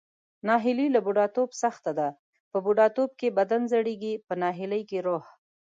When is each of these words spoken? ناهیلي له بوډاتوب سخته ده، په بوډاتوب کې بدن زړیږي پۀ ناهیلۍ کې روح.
ناهیلي 0.47 0.87
له 0.95 0.99
بوډاتوب 1.05 1.49
سخته 1.63 1.91
ده، 1.99 2.07
په 2.51 2.57
بوډاتوب 2.65 3.09
کې 3.19 3.35
بدن 3.39 3.61
زړیږي 3.73 4.13
پۀ 4.25 4.33
ناهیلۍ 4.41 4.81
کې 4.89 4.99
روح. 5.07 5.25